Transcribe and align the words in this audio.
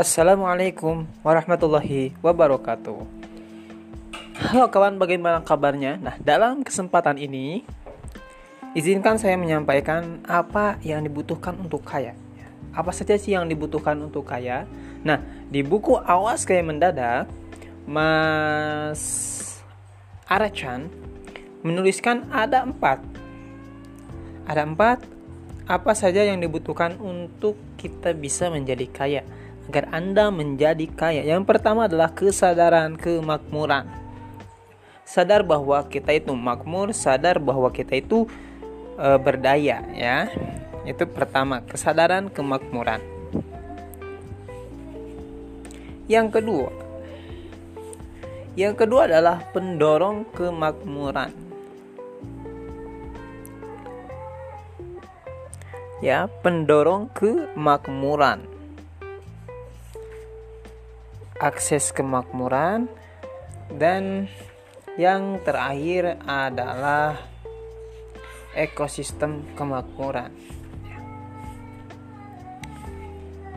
Assalamualaikum 0.00 1.04
warahmatullahi 1.20 2.16
wabarakatuh. 2.24 3.04
Halo 4.48 4.72
kawan, 4.72 4.96
bagaimana 4.96 5.44
kabarnya? 5.44 6.00
Nah, 6.00 6.16
dalam 6.24 6.64
kesempatan 6.64 7.20
ini 7.20 7.68
izinkan 8.72 9.20
saya 9.20 9.36
menyampaikan 9.36 10.24
apa 10.24 10.80
yang 10.80 11.04
dibutuhkan 11.04 11.52
untuk 11.60 11.84
kaya. 11.84 12.16
Apa 12.72 12.96
saja 12.96 13.12
sih 13.20 13.36
yang 13.36 13.44
dibutuhkan 13.44 14.00
untuk 14.00 14.24
kaya? 14.24 14.64
Nah, 15.04 15.20
di 15.52 15.60
buku 15.60 16.00
Awas 16.00 16.48
Kaya 16.48 16.64
Mendadak, 16.64 17.28
Mas 17.84 19.04
Arachan 20.24 20.88
menuliskan 21.60 22.24
ada 22.32 22.64
empat. 22.64 23.04
Ada 24.48 24.64
empat 24.64 25.04
apa 25.68 25.92
saja 25.92 26.24
yang 26.24 26.40
dibutuhkan 26.40 26.96
untuk 26.96 27.60
kita 27.76 28.16
bisa 28.16 28.48
menjadi 28.48 28.88
kaya 28.88 29.22
agar 29.70 29.86
Anda 29.94 30.34
menjadi 30.34 30.90
kaya. 30.90 31.22
Yang 31.22 31.46
pertama 31.46 31.86
adalah 31.86 32.10
kesadaran 32.10 32.98
kemakmuran. 32.98 33.86
Sadar 35.06 35.46
bahwa 35.46 35.78
kita 35.86 36.10
itu 36.10 36.34
makmur, 36.34 36.90
sadar 36.90 37.38
bahwa 37.38 37.70
kita 37.70 38.02
itu 38.02 38.26
e, 38.98 39.08
berdaya 39.22 39.86
ya. 39.94 40.26
Itu 40.82 41.06
pertama, 41.06 41.62
kesadaran 41.62 42.34
kemakmuran. 42.34 42.98
Yang 46.10 46.42
kedua, 46.42 46.70
yang 48.58 48.74
kedua 48.74 49.06
adalah 49.06 49.46
pendorong 49.54 50.26
kemakmuran. 50.34 51.30
Ya, 56.02 56.26
pendorong 56.42 57.12
kemakmuran 57.14 58.59
akses 61.40 61.90
kemakmuran, 61.96 62.86
dan 63.80 64.28
yang 65.00 65.40
terakhir 65.40 66.20
adalah 66.28 67.16
ekosistem 68.52 69.40
kemakmuran. 69.56 70.28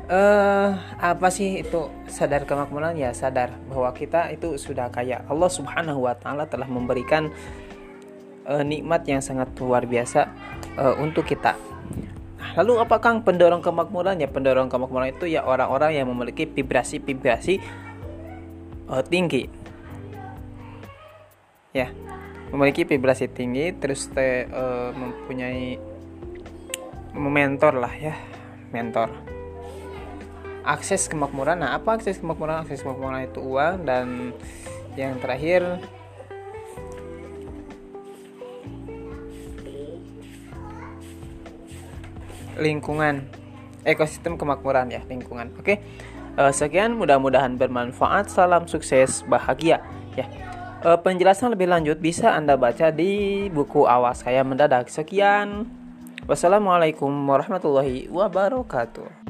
Uh, 0.04 0.76
apa 1.00 1.32
sih 1.32 1.64
itu 1.64 1.88
sadar 2.12 2.44
kemakmuran? 2.44 3.00
Ya 3.00 3.16
sadar 3.16 3.56
bahwa 3.72 3.92
kita 3.96 4.32
itu 4.36 4.60
sudah 4.60 4.92
kaya. 4.92 5.24
Allah 5.32 5.48
Subhanahu 5.48 6.08
Wa 6.08 6.16
Taala 6.20 6.44
telah 6.44 6.68
memberikan 6.68 7.32
uh, 8.48 8.64
nikmat 8.64 9.08
yang 9.08 9.24
sangat 9.24 9.52
luar 9.60 9.88
biasa 9.88 10.28
uh, 10.76 10.96
untuk 11.00 11.24
kita 11.24 11.56
Lalu 12.54 12.74
apakah 12.86 13.18
pendorong 13.26 13.66
kemakmuran? 13.66 14.22
Ya 14.22 14.30
pendorong 14.30 14.70
kemakmuran 14.70 15.18
itu 15.18 15.26
ya 15.26 15.42
orang-orang 15.42 15.98
yang 15.98 16.06
memiliki 16.10 16.46
vibrasi-vibrasi 16.46 17.58
uh, 18.90 19.02
tinggi. 19.02 19.50
Ya, 21.74 21.90
memiliki 22.54 22.86
vibrasi 22.86 23.26
tinggi 23.26 23.74
terus 23.74 24.06
te, 24.14 24.46
uh, 24.54 24.94
mempunyai 24.94 25.82
mentor 27.18 27.82
lah 27.82 27.94
ya, 27.98 28.14
mentor. 28.70 29.10
Akses 30.62 31.10
kemakmuran. 31.10 31.66
Nah, 31.66 31.74
apa 31.74 31.98
akses 31.98 32.22
kemakmuran? 32.22 32.62
Akses 32.62 32.86
kemakmuran 32.86 33.26
itu 33.26 33.42
uang 33.42 33.90
dan 33.90 34.38
yang 34.94 35.18
terakhir 35.18 35.82
lingkungan 42.58 43.26
ekosistem 43.84 44.40
kemakmuran 44.40 44.92
ya 44.92 45.02
lingkungan. 45.08 45.52
Oke 45.60 45.80
uh, 46.38 46.54
sekian 46.54 46.98
mudah-mudahan 46.98 47.58
bermanfaat. 47.58 48.30
Salam 48.30 48.66
sukses 48.66 49.22
bahagia 49.28 49.82
ya. 50.18 50.26
Uh, 50.84 51.00
penjelasan 51.00 51.56
lebih 51.56 51.72
lanjut 51.72 51.98
bisa 52.04 52.36
anda 52.36 52.60
baca 52.60 52.92
di 52.92 53.48
buku 53.48 53.88
awas 53.88 54.26
saya 54.26 54.44
mendadak. 54.44 54.92
Sekian. 54.92 55.68
Wassalamualaikum 56.24 57.12
warahmatullahi 57.28 58.08
wabarakatuh 58.08 59.23